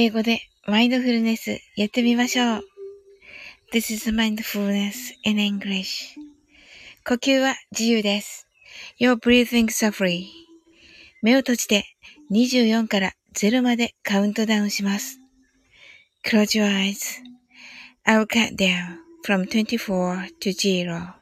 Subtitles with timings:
[0.00, 2.64] 英語でマインドフルネスやってみましょう。
[3.72, 4.92] This is mindfulness
[5.24, 6.14] in English.
[7.04, 8.46] 呼吸は自由です。
[9.00, 10.26] Your breathing are free.
[11.20, 11.84] 目を閉じて
[12.30, 15.18] 24から0までカウントダウンします。
[16.24, 17.20] Close your eyes.
[18.06, 21.14] I'll cut down from 24 to 0.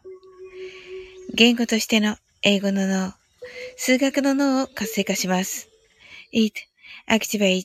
[1.33, 3.15] 言語としての英語の脳、
[3.79, 5.66] 数学の脳を活性化します。
[6.30, 6.61] It
[7.09, 7.65] activates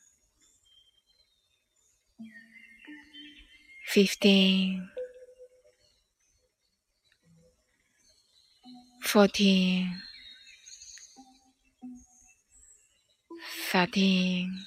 [3.85, 4.87] 15
[9.03, 10.01] 14
[13.71, 14.65] 13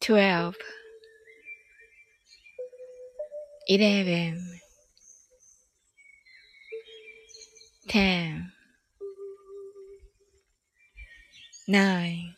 [0.00, 0.54] 12
[3.68, 4.60] 11
[7.88, 8.52] 10
[11.68, 12.37] 9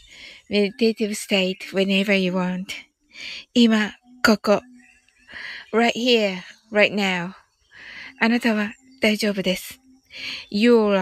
[0.51, 2.65] meditative state whenever you want.
[3.53, 3.93] 今、
[4.23, 4.61] ここ。
[5.71, 6.39] right here,
[6.71, 7.31] right now.
[8.19, 9.79] あなたは大丈夫です。
[10.51, 10.93] You're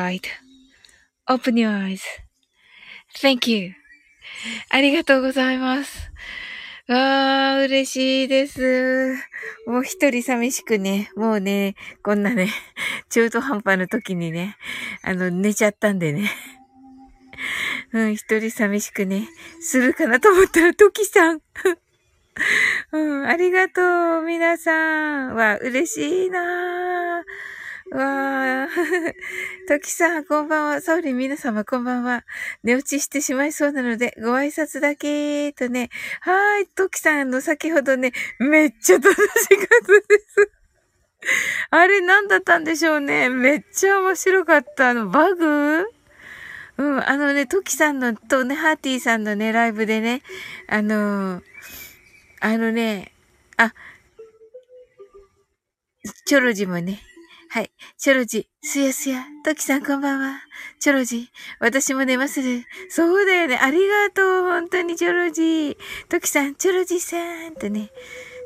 [1.28, 1.98] right.Open your
[3.18, 3.74] eyes.Thank you.
[4.70, 6.12] ありがとうございます。
[6.88, 9.16] わー、嬉しいです。
[9.66, 12.50] もう一人寂しくね、もうね、こんなね、
[13.10, 14.58] 中途半端な時にね、
[15.02, 16.30] あの、寝ちゃったんでね。
[17.94, 19.30] うん、一人寂しくね、
[19.62, 21.42] するかなと思ったら、トキさん。
[22.92, 25.36] うん、ありがとう、皆さん。
[25.36, 27.24] わ、嬉しいな
[27.92, 28.68] わー。
[29.68, 30.82] トキさん、こんばんは。
[30.82, 32.24] サウリ、皆様、こんばんは。
[32.64, 35.90] 寝落ちしてしまいそうなので、ご挨拶だけとね。
[36.22, 39.48] はい、トキさんの先ほどね、めっちゃ楽しかった
[40.08, 40.52] です。
[41.72, 43.30] あれ、何だったんでしょうね。
[43.30, 44.90] めっちゃ面白かった。
[44.90, 45.99] あの、バグ？
[46.80, 50.22] うん、あのね、トキさんのとね、ハーティーさんのね、ライブでね、
[50.70, 51.44] あのー、
[52.40, 53.12] あのね、
[53.58, 53.74] あ、
[56.26, 57.02] チョロジもね、
[57.50, 57.72] はい。
[57.98, 60.40] チョロジ、すやすや、トキさんこんばんは。
[60.80, 61.30] チョロジ、
[61.60, 62.64] 私も寝まする。
[62.88, 63.58] そうだよね。
[63.58, 64.44] ありがとう。
[64.44, 65.78] 本当にチョロジ。
[66.08, 67.18] トキさん、チョロジさ
[67.50, 67.90] んとね。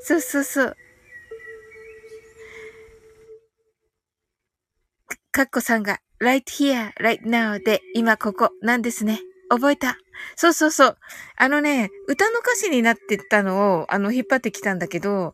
[0.01, 0.77] そうそうそう。
[5.31, 9.19] かっこさんが、right here, right now で、今ここなんですね。
[9.49, 9.97] 覚えた。
[10.35, 10.97] そうそうそう。
[11.37, 15.33] あのね、歌の歌詞になってたのを、あの、引っ張ってきたんだけど、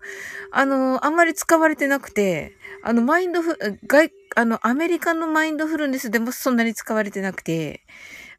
[0.51, 2.53] あの、あんまり使われてなくて、
[2.83, 3.57] あの、マインドフ、
[3.87, 7.85] 外、あの、アメリカのマインドフルネスでもそんなに使われてなくて、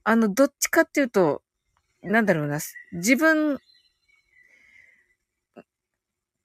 [0.05, 1.43] あの、どっちかっていうと、
[2.02, 2.61] なんだろうな、
[2.93, 3.58] 自分、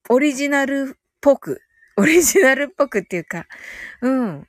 [0.10, 1.62] オリジナルっぽく、
[1.98, 3.46] オリジナルっぽくっていうか、
[4.02, 4.48] うん。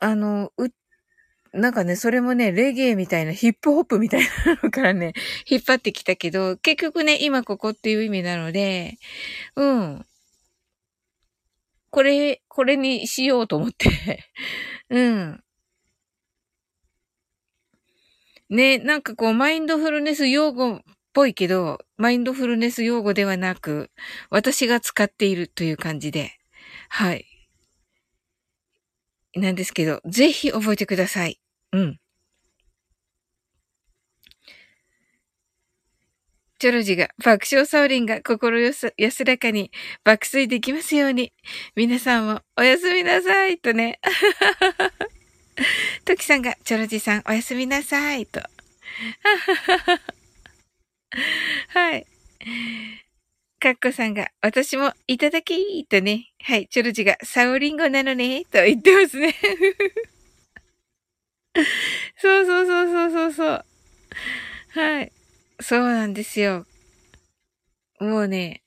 [0.00, 0.68] あの、う、
[1.52, 5.14] なんかね、それもね、レゲエみたいな、ヒップホップみたいなのからね、
[5.48, 8.98] 引っ張ってきたけど、結局ね、今ここっていう意味なので、
[9.56, 10.06] うん。
[11.90, 14.24] これ、これにしようと思って
[14.90, 15.42] うん。
[18.50, 20.80] ね、なんかこう、マインドフルネス用語っ
[21.12, 23.90] ぽいけど、マインドフルネス用語ではなく、
[24.30, 26.32] 私が使っているという感じで、
[26.88, 27.35] はい。
[29.36, 31.38] なんですけど、ぜひ覚えてください。
[31.72, 31.98] うん。
[36.58, 38.92] チョロジが爆笑サウリンが心安
[39.24, 39.70] らかに
[40.04, 41.32] 爆睡できますように。
[41.74, 44.00] 皆さんもおやすみなさいとね。
[46.04, 48.40] トキさんがチョロジさんおやすみなさいと。
[51.68, 52.06] はい。
[53.66, 56.30] かっこさんが、私もいただきとね。
[56.40, 56.68] はい。
[56.68, 58.44] チョルジが、サオリンゴなのね。
[58.44, 59.34] と言ってますね。
[62.16, 63.64] そうそうそうそうそうそう。
[64.68, 65.10] はい。
[65.58, 66.64] そうなんですよ。
[67.98, 68.62] もうね、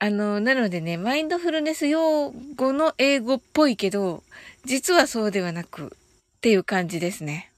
[0.00, 4.24] あの、なのでね、マインドフルネス用語の英語っぽいけど、
[4.64, 5.96] 実はそうではなく、
[6.38, 7.52] っていう感じですね。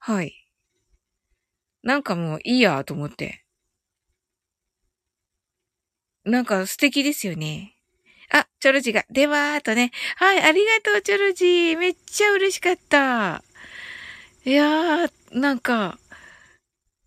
[0.00, 0.34] はい。
[1.84, 3.45] なんかもういいやと思って。
[6.26, 7.76] なんか素敵ですよね。
[8.30, 9.92] あ、チョロジが、ではーとね。
[10.16, 11.76] はい、ありがとう、チョロジ。
[11.76, 13.44] めっちゃ嬉しかった。
[14.44, 15.98] いやー、なんか、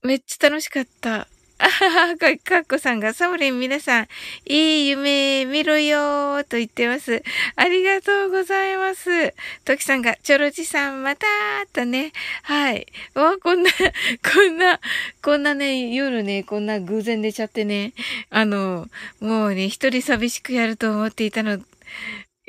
[0.04, 1.27] めっちゃ楽しかった。
[1.62, 4.08] あはは、かっこさんが、サオリン皆さん、
[4.46, 7.22] いい夢見ろよーと言ってます。
[7.58, 9.34] ありがとうございます。
[9.66, 12.14] トキさんが、チョロジさんまたーとね。
[12.44, 12.88] はい。
[13.14, 13.70] わ、こんな、
[14.34, 14.80] こんな、
[15.22, 17.92] こんなね、夜ね、こんな偶然寝ちゃってね。
[18.30, 18.88] あの、
[19.20, 21.60] もうね、一人寂しくやると思っていたの、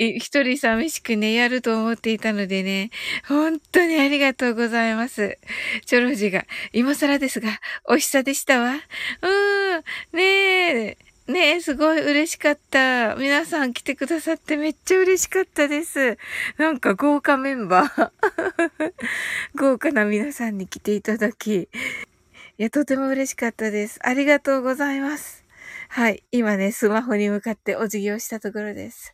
[0.00, 2.90] 一人寂しくね、やると思っていたのでね、
[3.28, 5.38] 本当にありがとうございます。
[5.84, 8.72] チョロジが、今更ですが、おしさでしたわ。
[8.72, 8.80] うん、
[10.16, 10.22] ね
[10.86, 13.14] え、ねえ、すごい嬉しかった。
[13.14, 16.18] 皆さん来てくださってめっちゃ嬉しかったです。
[16.56, 18.10] なんか豪華メンバー。
[19.54, 21.68] 豪華な皆さんに来ていただき、い
[22.56, 24.00] や、とても嬉しかったです。
[24.02, 25.39] ありがとうございます。
[25.92, 26.22] はい。
[26.30, 29.12] 今ね、スマホに向かってお辞儀をしたところです。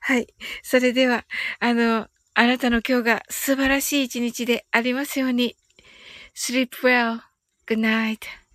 [0.00, 0.26] はい。
[0.60, 1.24] それでは、
[1.60, 5.56] あの、あなたの今日が素晴らしい一日でありますように。
[6.34, 7.20] sleep well.
[7.68, 8.45] Good night.